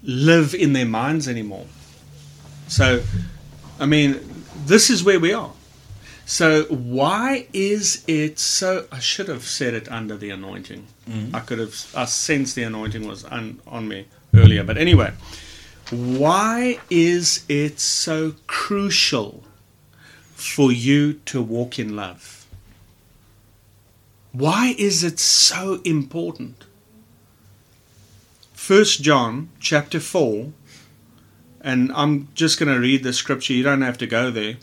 [0.03, 1.67] live in their minds anymore.
[2.67, 3.01] So,
[3.79, 4.19] I mean,
[4.65, 5.53] this is where we are.
[6.25, 8.87] So why is it so?
[8.91, 10.87] I should have said it under the anointing.
[11.09, 11.35] Mm-hmm.
[11.35, 11.75] I could have.
[11.95, 14.63] I sensed the anointing was on, on me earlier.
[14.63, 15.13] But anyway,
[15.89, 19.43] why is it so crucial
[20.35, 22.45] for you to walk in love?
[24.31, 26.63] Why is it so important?
[28.53, 30.53] First John chapter four,
[31.59, 33.53] and I'm just going to read the scripture.
[33.53, 34.57] You don't have to go there.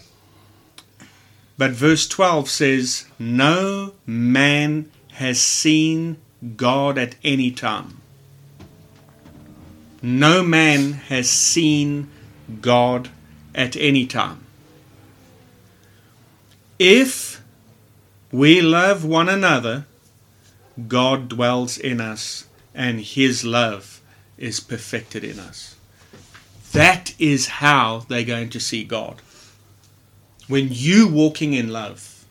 [1.59, 6.19] But verse 12 says, No man has seen
[6.57, 8.01] God at any time.
[10.01, 12.09] No man has seen
[12.61, 13.11] God
[13.57, 14.47] at any time.
[16.79, 17.43] If
[18.31, 19.87] we love one another,
[20.87, 24.01] God dwells in us and his love
[24.37, 25.75] is perfected in us.
[26.71, 29.21] That is how they're going to see God
[30.49, 32.25] when you walking in love,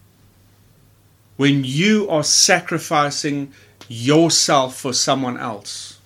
[1.38, 3.54] when you are sacrificing
[3.88, 6.00] yourself for someone else,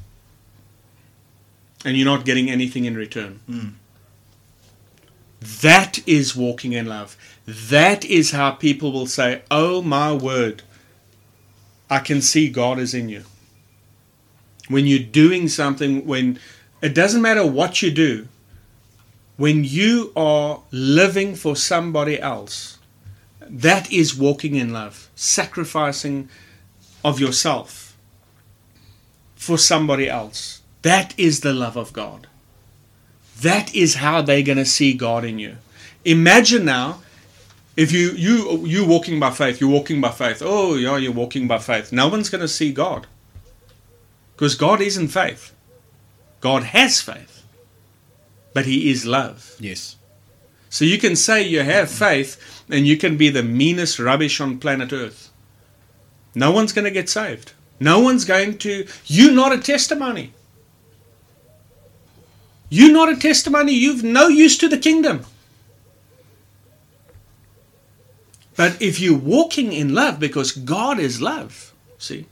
[1.84, 3.40] and you're not getting anything in return.
[3.48, 3.70] Hmm.
[5.62, 7.18] That is walking in love.
[7.46, 10.62] That is how people will say, Oh my word,
[11.90, 13.24] I can see God is in you.
[14.68, 16.40] When you're doing something, when
[16.82, 18.28] it doesn't matter what you do,
[19.42, 22.78] when you are living for somebody else,
[23.40, 26.30] that is walking in love, sacrificing
[27.04, 27.98] of yourself
[29.36, 30.62] for somebody else.
[30.84, 32.28] That is the love of God.
[33.42, 35.58] That is how they're going to see God in you.
[36.06, 37.00] Imagine now
[37.76, 40.44] if you you you walking by faith, you're walking by faith.
[40.46, 41.92] Oh, yeah, you're walking by faith.
[41.92, 43.08] No one's going to see God.
[44.36, 45.52] Because God isn't faith.
[46.42, 47.41] God has faith.
[48.54, 49.56] But he is love.
[49.60, 49.96] Yes.
[50.70, 54.60] So you can say you have faith and you can be the meanest rubbish on
[54.60, 55.32] planet Earth.
[56.34, 57.54] No one's going to get saved.
[57.80, 58.88] No one's going to.
[59.06, 60.34] You're not a testimony.
[62.70, 63.74] You're not a testimony.
[63.74, 65.26] You've no use to the kingdom.
[68.56, 72.28] But if you're walking in love, because God is love, see,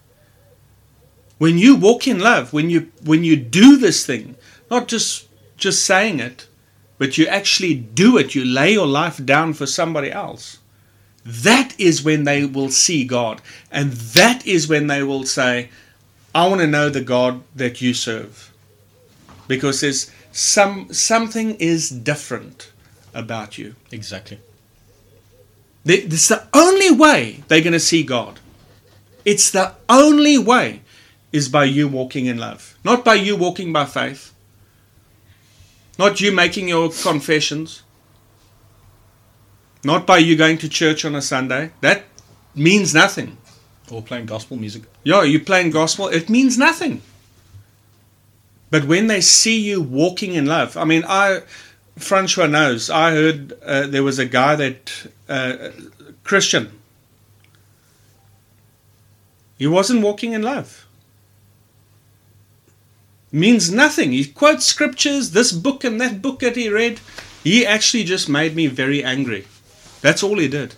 [1.40, 4.36] when you walk in love, when you when you do this thing,
[4.70, 5.28] not just
[5.60, 6.48] just saying it,
[6.98, 10.58] but you actually do it, you lay your life down for somebody else.
[11.26, 13.42] That is when they will see God,
[13.72, 15.70] and that is when they will say,
[16.34, 18.52] "I want to know the God that you serve,"
[19.48, 22.72] because there's some something is different
[23.14, 23.76] about you.
[23.92, 24.40] Exactly.
[25.86, 28.40] It's the only way they're going to see God.
[29.26, 30.82] It's the only way
[31.32, 34.32] is by you walking in love, not by you walking by faith,
[36.00, 37.84] not you making your confessions,
[39.84, 41.72] not by you going to church on a Sunday.
[41.82, 42.06] That
[42.56, 43.38] means nothing.
[43.92, 44.84] Or playing gospel music.
[45.04, 47.02] Yeah, you playing gospel, it means nothing.
[48.72, 51.42] But when they see you walking in love, I mean, I,
[51.98, 55.70] Francois knows, I heard uh, there was a guy that, uh,
[56.24, 56.72] Christian,
[59.58, 60.86] he wasn't walking in love.
[63.32, 64.12] Means nothing.
[64.12, 67.00] He quotes scriptures, this book and that book that he read.
[67.44, 69.46] He actually just made me very angry.
[70.02, 70.76] That's all he did.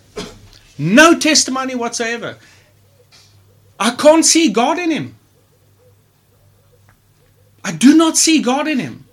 [0.78, 2.36] No testimony whatsoever.
[3.78, 5.16] I can't see God in him.
[7.64, 9.06] I do not see God in him.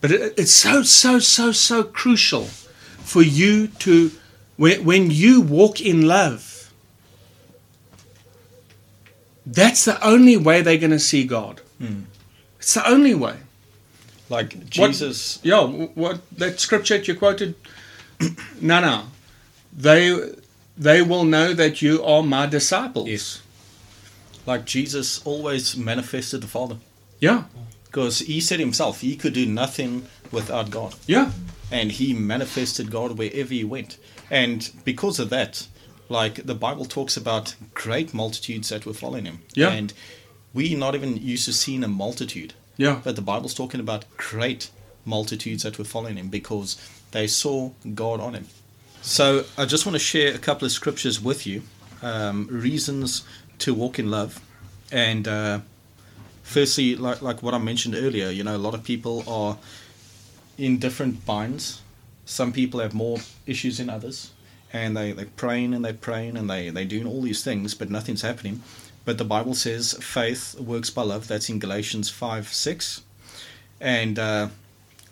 [0.00, 4.10] But it, it's so, so, so, so crucial for you to,
[4.56, 6.72] when, when you walk in love,
[9.44, 11.60] that's the only way they're going to see God.
[11.78, 12.02] Hmm.
[12.62, 13.36] It's the only way.
[14.28, 15.38] Like What- Jesus.
[15.42, 17.54] yeah, what that scripture that you quoted,
[18.60, 19.04] no, no,
[19.76, 20.32] they
[20.78, 23.08] they will know that you are my disciples.
[23.08, 23.42] Yes.
[24.46, 26.76] Like Jesus always manifested the Father.
[27.20, 27.44] Yeah,
[27.84, 30.94] Because he said himself he could do nothing without God.
[31.06, 31.30] yeah,
[31.70, 33.98] and he manifested God wherever he went.
[34.30, 35.66] And because of that,
[36.08, 39.38] like the Bible talks about great multitudes that were following him.
[39.54, 39.70] Yeah.
[39.70, 39.92] And
[40.54, 44.70] we not even used to seeing a multitude, yeah, but the Bible's talking about great
[45.04, 46.76] multitudes that were following him because
[47.10, 48.46] they saw God on him.
[49.02, 51.62] So I just want to share a couple of scriptures with you,
[52.02, 53.24] um, reasons
[53.58, 54.40] to walk in love,
[54.90, 55.60] and uh,
[56.42, 59.58] firstly, like like what I mentioned earlier, you know, a lot of people are
[60.58, 61.80] in different binds.
[62.24, 64.30] Some people have more issues than others,
[64.72, 67.90] and they they praying and they're praying and they they doing all these things, but
[67.90, 68.62] nothing's happening.
[69.04, 71.28] But the Bible says faith works by love.
[71.28, 73.02] That's in Galatians five six,
[73.80, 74.48] and uh,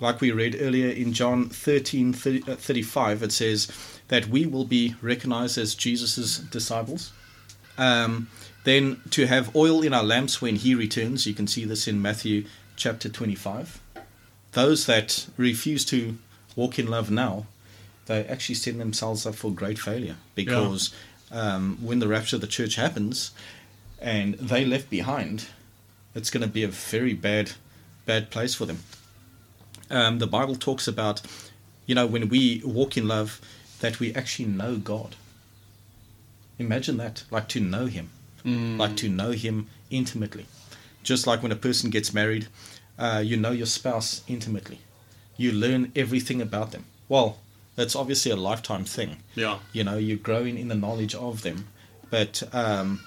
[0.00, 3.70] like we read earlier in John 13 30, uh, 35, it says
[4.08, 7.12] that we will be recognized as Jesus' disciples.
[7.78, 8.28] Um,
[8.64, 12.02] then to have oil in our lamps when he returns, you can see this in
[12.02, 12.44] Matthew
[12.76, 13.80] chapter 25.
[14.52, 16.18] Those that refuse to
[16.56, 17.46] walk in love now,
[18.06, 20.92] they actually set themselves up for great failure because
[21.30, 23.30] um, when the rapture of the church happens
[24.00, 25.46] and they left behind,
[26.14, 27.52] it's going to be a very bad,
[28.06, 28.78] bad place for them
[29.90, 31.20] um, the Bible talks about,
[31.86, 33.40] you know, when we walk in love,
[33.80, 35.16] that we actually know God.
[36.58, 38.10] Imagine that, like to know Him,
[38.44, 40.46] like to know Him intimately.
[41.02, 42.46] Just like when a person gets married,
[42.98, 44.80] uh, you know your spouse intimately.
[45.36, 46.84] You learn everything about them.
[47.08, 47.38] Well,
[47.76, 49.22] that's obviously a lifetime thing.
[49.34, 51.68] yeah, You know, you're growing in the knowledge of them.
[52.10, 53.00] But um,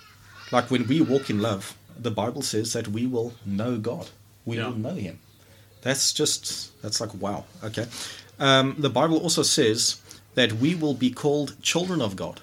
[0.53, 4.09] like when we walk in love, the Bible says that we will know God.
[4.45, 4.67] We Yeah.
[4.67, 5.19] will know Him.
[5.81, 7.45] That's just that's like wow.
[7.63, 7.87] Okay.
[8.39, 9.97] Um, the Bible also says
[10.35, 12.41] that we will be called children of God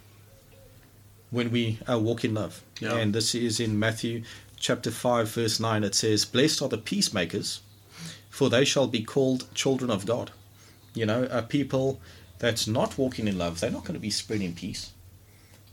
[1.30, 2.62] when we uh, walk in love.
[2.80, 2.96] Yeah.
[2.96, 4.22] And this is in Matthew
[4.58, 5.84] chapter 5, verse 9.
[5.84, 7.60] It says, Blessed are the peacemakers,
[8.28, 10.30] for they shall be called children of God.
[10.94, 12.00] You know, a people
[12.38, 14.92] that's not walking in love, they're not going to be spreading peace.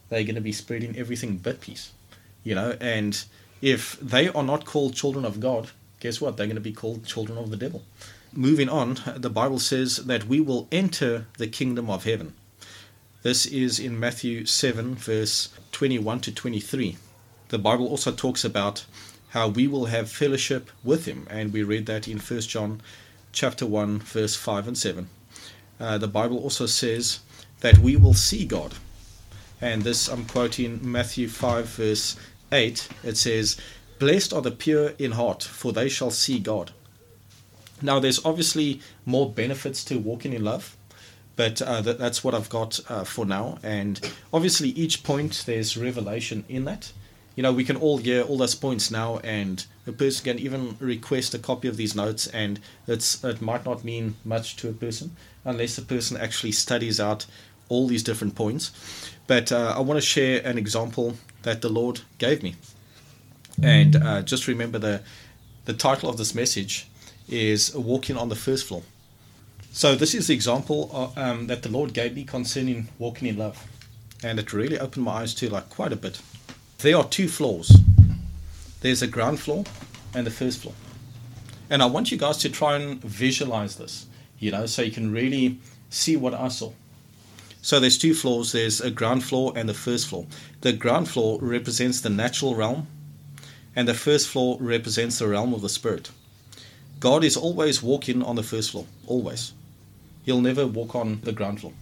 [0.09, 1.91] They're going to be spreading everything but peace.
[2.47, 3.25] You know, and
[3.61, 6.37] if they are not called children of God, guess what?
[6.37, 7.83] They're going to be called children of the devil.
[8.31, 12.35] Moving on, the Bible says that we will enter the kingdom of heaven.
[13.21, 16.95] This is in Matthew 7, verse 21 to 23.
[17.49, 18.85] The Bible also talks about
[19.31, 22.81] how we will have fellowship with him, and we read that in 1 John
[23.33, 25.09] chapter 1, verse 5 and 7.
[25.81, 27.19] Uh, the Bible also says
[27.59, 28.75] that we will see God.
[29.59, 32.15] And this, I'm quoting Matthew 5, verse
[32.51, 32.89] 8.
[33.03, 33.57] It says,
[33.99, 36.71] Blessed are the pure in heart, for they shall see God.
[37.81, 40.75] Now, there's obviously more benefits to walking in love,
[41.35, 43.59] but uh, that, that's what I've got uh, for now.
[43.63, 43.99] And
[44.33, 46.91] obviously, each point there's revelation in that.
[47.35, 50.75] You know, we can all hear all those points now, and a person can even
[50.79, 54.73] request a copy of these notes, and it's it might not mean much to a
[54.73, 57.27] person unless the person actually studies out
[57.69, 58.71] all these different points.
[59.27, 61.15] But uh, I want to share an example
[61.47, 62.55] that the Lord gave me,
[63.63, 65.01] and uh, just remember the
[65.65, 66.87] the title of this message
[67.27, 68.83] is walking on the first floor.
[69.71, 73.37] So this is the example of, um, that the Lord gave me concerning walking in
[73.37, 73.57] love,
[74.23, 76.21] and it really opened my eyes to like quite a bit.
[76.79, 77.71] There are two floors.
[78.81, 79.63] There's a ground floor
[80.13, 80.75] and the first floor,
[81.69, 84.05] and I want you guys to try and visualize this,
[84.39, 86.71] you know, so you can really see what I saw.
[87.61, 88.51] So there's two floors.
[88.51, 90.25] There's a ground floor and the first floor.
[90.61, 92.87] The ground floor represents the natural realm,
[93.75, 96.11] and the first floor represents the realm of the spirit.
[96.99, 99.53] God is always walking on the first floor, always.
[100.25, 101.73] He'll never walk on the ground floor.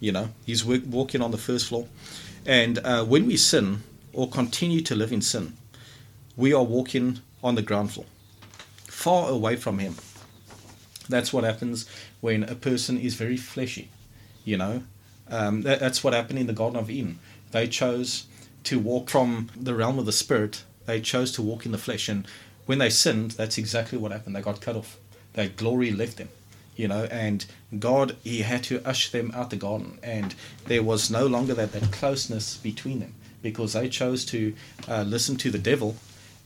[0.00, 1.88] You know, he's wa- walking on the first floor.
[2.46, 3.82] And uh, when we sin
[4.12, 5.56] or continue to live in sin,
[6.36, 8.06] we are walking on the ground floor,
[8.86, 9.96] far away from Him.
[11.08, 11.86] That's what happens
[12.20, 13.90] when a person is very fleshy.
[14.44, 14.82] You know,
[15.32, 17.18] um, that, that's what happened in the Garden of Eden.
[17.50, 18.26] They chose
[18.64, 20.62] to walk from the realm of the spirit.
[20.86, 22.26] They chose to walk in the flesh, and
[22.66, 24.36] when they sinned, that's exactly what happened.
[24.36, 24.98] They got cut off.
[25.32, 26.28] Their glory left them,
[26.76, 27.44] you know, and
[27.78, 30.34] God, He had to usher them out the garden, and
[30.66, 34.54] there was no longer that, that closeness between them because they chose to
[34.88, 35.96] uh, listen to the devil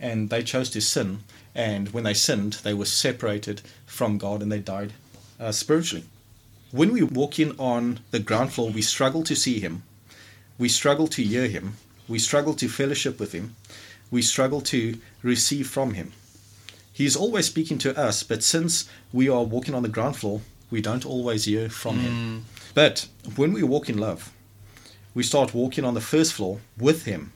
[0.01, 1.21] and they chose to sin.
[1.55, 4.93] And when they sinned, they were separated from God and they died
[5.39, 6.05] uh, spiritually.
[6.73, 9.85] When we walk in on the ground floor, we struggle to see Him,
[10.59, 11.77] we struggle to hear Him,
[12.09, 13.55] we struggle to fellowship with Him,
[14.11, 16.13] we struggle to receive from Him.
[16.93, 20.81] He's always speaking to us, but since we are walking on the ground floor, we
[20.81, 22.13] don't always hear from Him.
[22.13, 22.39] Hmm.
[22.75, 24.33] But when we walk in love,
[25.15, 27.33] we start walking on the first floor with Him,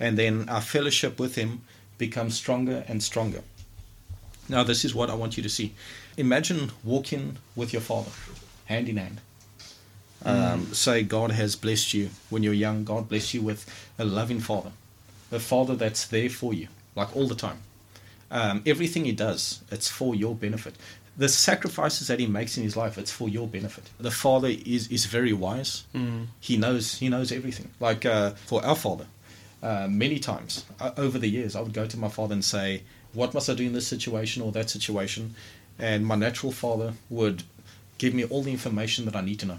[0.00, 1.60] and then our fellowship with Him
[1.98, 3.42] becomes stronger and stronger.
[4.48, 5.74] Now, this is what I want you to see.
[6.16, 8.10] Imagine walking with your Father,
[8.72, 9.20] hand in hand.
[10.24, 13.60] Um, Say, God has blessed you when you're young, God bless you with
[13.98, 14.72] a loving Father,
[15.32, 17.58] a Father that's there for you, like all the time.
[18.30, 20.74] Um, everything He does, it's for your benefit.
[21.18, 23.84] The sacrifices that He makes in His life, it's for your benefit.
[23.98, 25.84] The Father is, is very wise.
[26.40, 27.70] He knows He knows everything.
[27.80, 29.06] Like uh, for our Father,
[29.62, 32.82] uh, many times uh, over the years, I would go to my father and say,
[33.12, 35.34] "What must I do in this situation or that situation?"
[35.78, 37.42] And my natural father would
[38.02, 39.58] give me all the information that I need to know,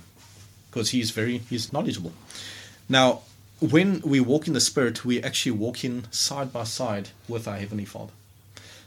[0.70, 2.12] because he's very he's knowledgeable.
[2.90, 3.22] Now,
[3.62, 7.56] when we walk in the Spirit, we actually walk in side by side with our
[7.56, 8.12] heavenly Father.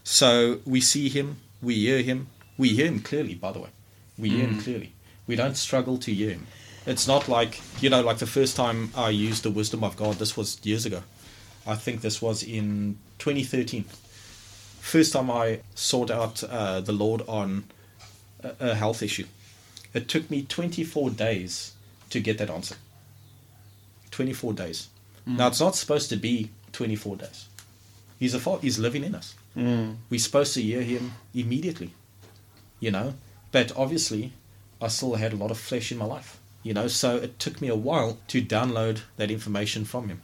[0.04, 2.26] So we see Him, we hear Him,
[2.58, 3.34] we hear Him clearly.
[3.34, 3.70] By the way,
[4.18, 4.92] we hear Him clearly.
[5.26, 6.46] We don't struggle to hear Him.
[6.84, 10.16] It's not like you know, like the first time I used the wisdom of God.
[10.16, 11.02] This was years ago.
[11.66, 13.84] I think this was in 2013.
[14.80, 17.64] First time I sought out uh, the Lord on
[18.44, 19.26] a, a health issue.
[19.96, 21.72] It took me 24 days
[22.10, 22.76] to get that answer.
[24.10, 24.88] 24 days.
[25.26, 25.38] Mm.
[25.38, 27.48] Now it's not supposed to be 24 days.
[28.18, 29.34] He's a fa- he's living in us.
[29.56, 29.96] Mm.
[30.10, 31.92] We're supposed to hear him immediately.
[32.78, 33.14] You know,
[33.52, 34.32] but obviously
[34.82, 36.38] I still had a lot of flesh in my life.
[36.62, 40.20] You know, so it took me a while to download that information from him.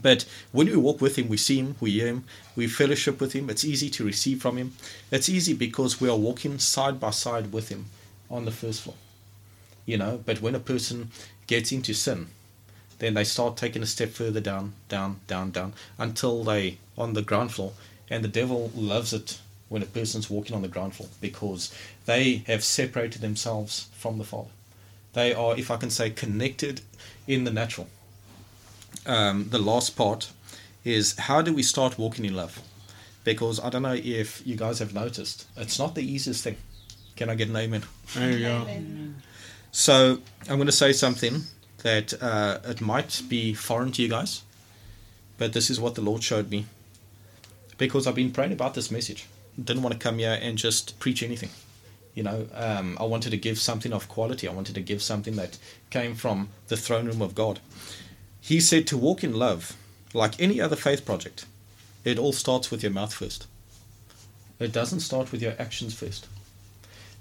[0.00, 2.24] But when we walk with him, we see him, we hear him,
[2.56, 3.48] we fellowship with him.
[3.48, 4.72] It's easy to receive from him.
[5.12, 7.84] It's easy because we are walking side by side with him
[8.28, 8.96] on the first floor.
[9.84, 11.10] You know, but when a person
[11.46, 12.28] gets into sin,
[12.98, 17.22] then they start taking a step further down, down, down, down, until they on the
[17.22, 17.72] ground floor.
[18.08, 21.74] And the devil loves it when a person's walking on the ground floor because
[22.04, 24.50] they have separated themselves from the Father.
[25.14, 26.82] They are, if I can say, connected
[27.26, 27.88] in the natural.
[29.06, 30.30] Um, the last part
[30.84, 32.60] is how do we start walking in love?
[33.24, 36.56] Because I don't know if you guys have noticed, it's not the easiest thing.
[37.16, 37.82] Can I get an amen?
[38.14, 38.66] There you go.
[39.74, 40.18] So
[40.50, 41.44] I'm going to say something
[41.78, 44.42] that uh, it might be foreign to you guys,
[45.38, 46.66] but this is what the Lord showed me.
[47.78, 49.26] Because I've been praying about this message.
[49.62, 51.48] Didn't want to come here and just preach anything.
[52.14, 54.46] You know, um, I wanted to give something of quality.
[54.46, 55.56] I wanted to give something that
[55.88, 57.58] came from the throne room of God.
[58.42, 59.74] He said to walk in love,
[60.12, 61.46] like any other faith project,
[62.04, 63.46] it all starts with your mouth first.
[64.58, 66.26] It doesn't start with your actions first.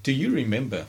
[0.03, 0.87] Do you remember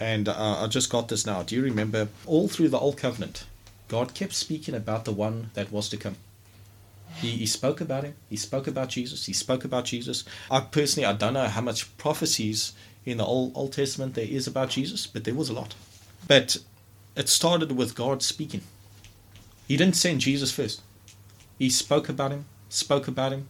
[0.00, 1.42] and uh, I just got this now.
[1.42, 3.46] Do you remember all through the Old Covenant,
[3.88, 6.16] God kept speaking about the one that was to come.
[7.16, 8.14] He, he spoke about him.
[8.28, 9.26] He spoke about Jesus.
[9.26, 10.24] He spoke about Jesus.
[10.50, 12.74] I personally, I don't know how much prophecies
[13.04, 15.74] in the Old, Old Testament there is about Jesus, but there was a lot.
[16.28, 16.58] But
[17.16, 18.60] it started with God speaking.
[19.66, 20.82] He didn't send Jesus first.
[21.58, 23.48] He spoke about him, spoke about him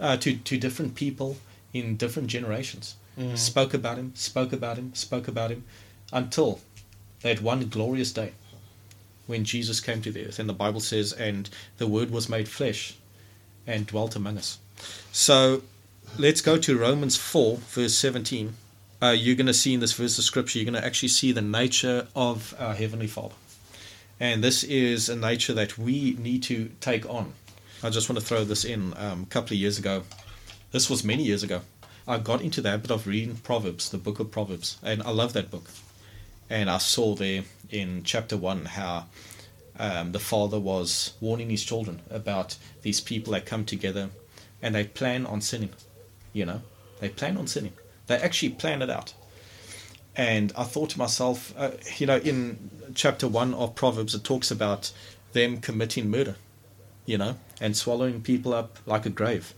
[0.00, 1.36] uh, to, to different people
[1.72, 2.96] in different generations
[3.34, 5.64] spoke about him, spoke about him, spoke about him,
[6.12, 6.60] until
[7.22, 8.32] that one glorious day
[9.26, 10.38] when Jesus came to the earth.
[10.38, 11.48] And the Bible says, and
[11.78, 12.94] the Word was made flesh
[13.66, 14.58] and dwelt among us.
[15.12, 15.62] So
[16.18, 18.54] let's go to Romans 4, verse 17.
[19.02, 21.32] Uh, you're going to see in this verse of Scripture, you're going to actually see
[21.32, 23.34] the nature of our Heavenly Father.
[24.18, 27.32] And this is a nature that we need to take on.
[27.82, 30.04] I just want to throw this in um, a couple of years ago.
[30.72, 31.60] This was many years ago.
[32.08, 35.32] I got into the habit of reading Proverbs, the book of Proverbs, and I love
[35.32, 35.68] that book.
[36.48, 39.06] And I saw there in chapter one how
[39.76, 44.10] um, the father was warning his children about these people that come together
[44.62, 45.70] and they plan on sinning.
[46.32, 46.62] You know,
[47.00, 47.72] they plan on sinning.
[48.06, 49.12] They actually plan it out.
[50.14, 54.52] And I thought to myself, uh, you know, in chapter one of Proverbs, it talks
[54.52, 54.92] about
[55.32, 56.36] them committing murder,
[57.04, 59.54] you know, and swallowing people up like a grave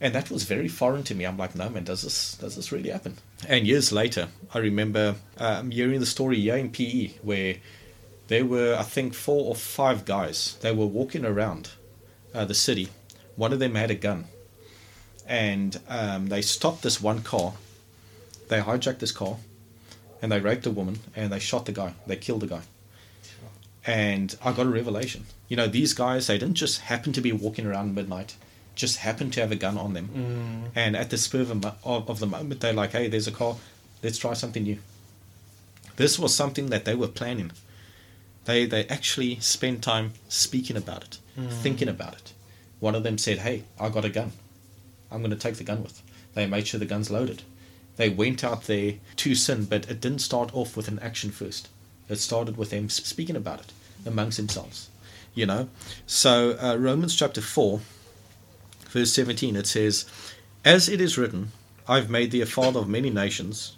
[0.00, 1.24] and that was very foreign to me.
[1.24, 3.16] I'm like, no man, does this does this really happen?
[3.48, 7.56] And years later, I remember um, hearing the story here in PE where
[8.28, 10.56] there were, I think, four or five guys.
[10.60, 11.70] They were walking around
[12.34, 12.88] uh, the city.
[13.36, 14.26] One of them had a gun,
[15.26, 17.54] and um, they stopped this one car.
[18.48, 19.36] They hijacked this car,
[20.22, 21.94] and they raped a woman, and they shot the guy.
[22.06, 22.62] They killed the guy.
[23.86, 25.26] And I got a revelation.
[25.48, 28.36] You know, these guys, they didn't just happen to be walking around midnight
[28.74, 30.08] just happened to have a gun on them.
[30.08, 30.70] Mm.
[30.74, 31.50] And at the spur of,
[31.84, 33.56] of, of the moment, they're like, hey, there's a car,
[34.02, 34.78] let's try something new.
[35.96, 37.52] This was something that they were planning.
[38.46, 41.50] They, they actually spent time speaking about it, Mm.
[41.50, 42.32] thinking about it.
[42.78, 44.30] One of them said, hey, I got a gun.
[45.10, 46.00] I'm going to take the gun with.
[46.34, 47.42] They made sure the gun's loaded.
[47.96, 51.68] They went out there to sin, but it didn't start off with an action first.
[52.08, 53.72] It started with them speaking about it
[54.06, 54.90] amongst themselves.
[55.34, 55.68] You know?
[56.06, 57.80] So, uh, Romans chapter 4,
[58.94, 60.06] verse 17, it says,
[60.64, 61.50] As it is written,
[61.88, 63.76] I've made thee a father of many nations,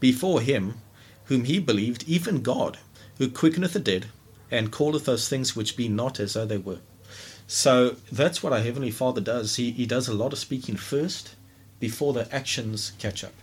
[0.00, 0.78] before him
[1.26, 2.78] whom he believed, even God,
[3.18, 4.06] who quickeneth the dead,
[4.50, 6.78] and calleth those things which be not as though they were.
[7.46, 9.56] So that's what our Heavenly Father does.
[9.56, 11.34] He, he does a lot of speaking first
[11.78, 13.34] before the actions catch up.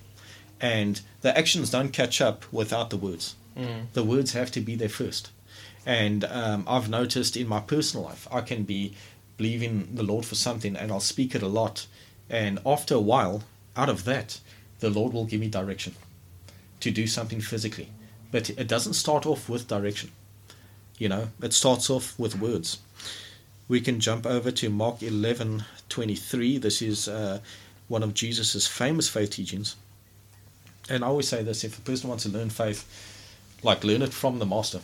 [0.59, 3.35] And the actions don't catch up without the words.
[3.55, 3.91] Mm.
[3.93, 5.29] The words have to be there first.
[5.85, 8.95] And um, I've noticed in my personal life, I can be
[9.41, 11.87] believing the Lord for something and I'll speak it a lot.
[12.29, 13.41] And after a while,
[13.75, 14.39] out of that,
[14.81, 15.95] the Lord will give me direction
[16.81, 17.89] to do something physically.
[18.31, 20.11] But it doesn't start off with direction.
[20.99, 22.81] You know, it starts off with words.
[23.67, 26.59] We can jump over to Mark 11 23.
[26.59, 27.39] This is uh,
[27.87, 29.75] one of Jesus' famous faith teachings.
[30.87, 32.85] And I always say this if a person wants to learn faith,
[33.63, 34.81] like learn it from the master.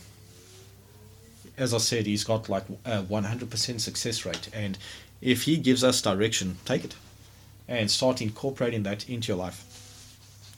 [1.58, 4.48] As I said, he's got like a 100% success rate.
[4.54, 4.78] And
[5.20, 6.94] if he gives us direction, take it
[7.68, 9.64] and start incorporating that into your life.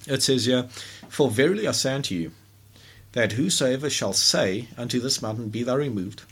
[0.07, 0.68] It says here,
[1.09, 2.32] For verily I say unto you,
[3.12, 6.22] that whosoever shall say unto this mountain, Be thou removed,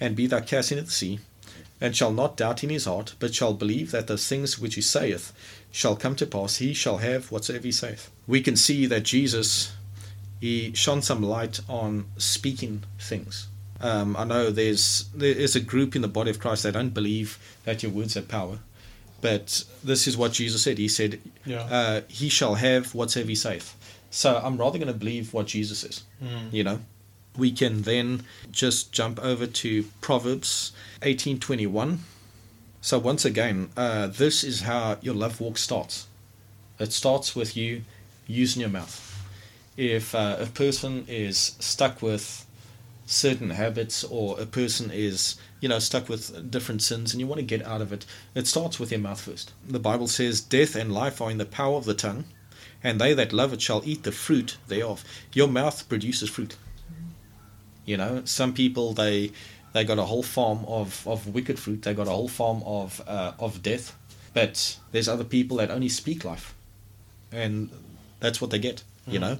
[0.00, 1.20] and be thou cast into the sea,
[1.80, 4.80] and shall not doubt in his heart, but shall believe that those things which he
[4.80, 5.32] saith
[5.70, 8.10] shall come to pass, he shall have whatsoever he saith.
[8.26, 9.74] We can see that Jesus,
[10.40, 13.48] he shone some light on speaking things.
[13.80, 16.94] Um, I know there's there is a group in the body of Christ that don't
[16.94, 18.58] believe that your words have power,
[19.20, 20.78] but this is what Jesus said.
[20.78, 21.62] He said, Yeah.
[21.64, 23.74] uh, "He shall have whatsoever he saith."
[24.10, 26.04] So I'm rather going to believe what Jesus says.
[26.24, 26.52] Mm.
[26.52, 26.78] You know,
[27.36, 30.72] we can then just jump over to Proverbs
[31.02, 31.98] 18:21.
[32.80, 36.06] So once again, uh, this is how your love walk starts.
[36.78, 37.82] It starts with you
[38.26, 39.02] using your mouth.
[39.76, 42.45] if uh, a person is stuck with
[43.06, 47.38] certain habits or a person is you know stuck with different sins and you want
[47.38, 48.04] to get out of it
[48.34, 49.52] it starts with your mouth first.
[49.66, 52.24] The bible says death and life are in the power of the tongue
[52.82, 55.04] and they that love it shall eat the fruit thereof.
[55.32, 56.56] Your mouth produces fruit.
[57.84, 59.32] You know some people they
[59.72, 61.82] they got a whole farm of, of wicked fruit.
[61.82, 63.96] They got a whole farm of uh, of death.
[64.32, 66.54] But there's other people that only speak life
[67.32, 67.70] and
[68.20, 69.38] that's what they get you know.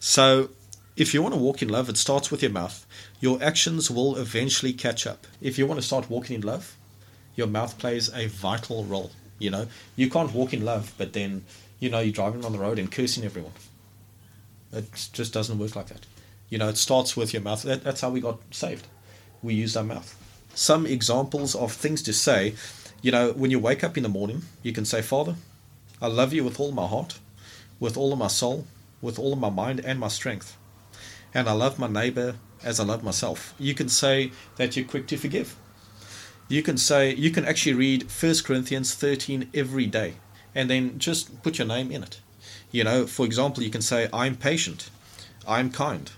[0.00, 0.50] So
[0.96, 2.86] if you want to walk in love it starts with your mouth.
[3.20, 5.26] Your actions will eventually catch up.
[5.40, 6.76] If you want to start walking in love
[7.34, 9.66] your mouth plays a vital role you know?
[9.96, 11.44] You can't walk in love but then
[11.80, 13.52] you know you're driving on the road and cursing everyone.
[14.72, 16.06] It just doesn't work like that.
[16.48, 17.62] You know it starts with your mouth.
[17.62, 18.86] That, that's how we got saved.
[19.42, 20.16] We used our mouth.
[20.54, 22.54] Some examples of things to say
[23.02, 25.34] you know when you wake up in the morning you can say father
[26.00, 27.18] i love you with all my heart
[27.80, 28.64] with all of my soul
[29.02, 30.56] with all of my mind and my strength
[31.34, 33.54] and i love my neighbor as i love myself.
[33.58, 35.56] You can say that you're quick to forgive.
[36.48, 40.14] You can say you can actually read 1 corinthians 13 every day
[40.54, 42.20] and then just put your name in it.
[42.70, 44.90] You know for example you can say i'm patient.
[45.46, 46.10] I'm kind.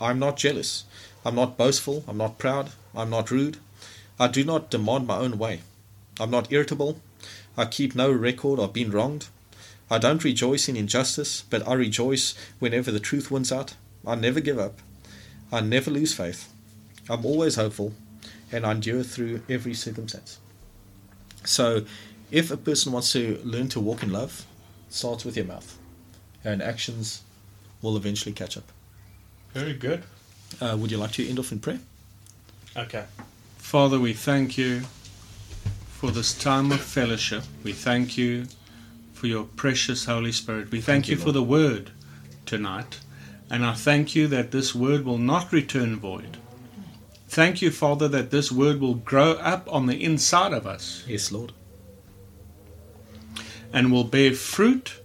[0.00, 0.84] I'm not jealous.
[1.24, 2.04] I'm not boastful.
[2.08, 2.70] I'm not proud.
[2.94, 3.58] I'm not rude.
[4.18, 5.60] I do not demand my own way.
[6.18, 7.00] I'm not irritable.
[7.56, 9.28] I keep no record of being wronged.
[9.90, 13.74] I don't rejoice in injustice but i rejoice whenever the truth wins out
[14.06, 14.80] i never give up
[15.52, 16.52] i never lose faith
[17.08, 17.92] i'm always hopeful
[18.52, 20.38] and I endure through every circumstance.
[21.44, 21.84] So,
[22.30, 24.46] if a person wants to learn to walk in love,
[24.88, 25.78] it starts with your mouth,
[26.44, 27.22] and actions
[27.82, 28.72] will eventually catch up.
[29.52, 30.02] Very good.
[30.60, 31.80] Uh, would you like to end off in prayer?
[32.76, 33.04] Okay.
[33.58, 34.82] Father, we thank you
[35.88, 37.42] for this time of fellowship.
[37.64, 38.46] We thank you
[39.12, 40.70] for your precious Holy Spirit.
[40.70, 41.90] We thank, Thank you, you for the word
[42.44, 43.00] tonight.
[43.50, 46.36] And I thank you that this word will not return void.
[47.28, 51.30] Thank you, Father, that this word will grow up on the inside of us Yes,
[51.32, 51.52] Lord.
[53.72, 55.00] and will bear fruit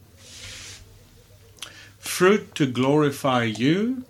[2.00, 4.04] fruit to glorify you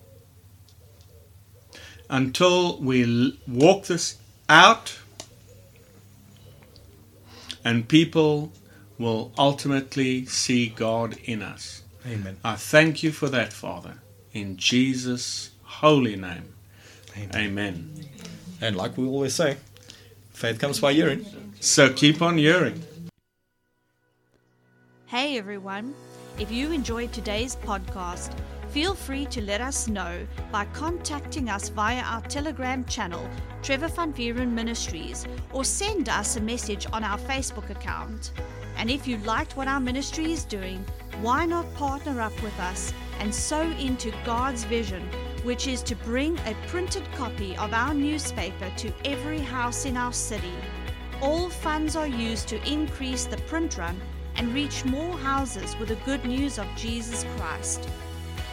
[2.10, 4.18] until we walk this
[4.50, 5.00] out
[7.64, 8.52] and people
[8.98, 11.84] will ultimately see God in us.
[12.06, 12.38] Amen.
[12.44, 13.96] I thank you for that, Father,
[14.34, 16.54] in Jesus' holy name.
[17.18, 17.36] Amen.
[17.36, 18.10] Amen.
[18.62, 19.58] And like we always say,
[20.32, 21.26] faith comes by hearing.
[21.60, 22.82] So keep on hearing.
[25.08, 25.94] Hey everyone!
[26.40, 28.34] If you enjoyed today's podcast,
[28.70, 33.30] feel free to let us know by contacting us via our Telegram channel,
[33.62, 38.32] Trevor Van Vuuren Ministries, or send us a message on our Facebook account.
[38.78, 40.86] And if you liked what our ministry is doing,
[41.20, 45.08] why not partner up with us and sow into God's vision,
[45.44, 50.12] which is to bring a printed copy of our newspaper to every house in our
[50.12, 50.56] city?
[51.22, 54.02] All funds are used to increase the print run
[54.38, 57.88] and reach more houses with the good news of Jesus Christ.